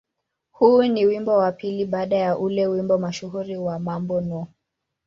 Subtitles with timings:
[0.51, 4.47] Huu ni wimbo wa pili baada ya ule wimbo mashuhuri wa "Mambo No.